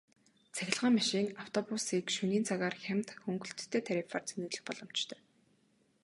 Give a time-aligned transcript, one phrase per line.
[0.55, 5.21] Цахилгаан машин, автобусыг шөнийн цагаар хямд хөнгөлөлттэй тарифаар цэнэглэх боломжтой.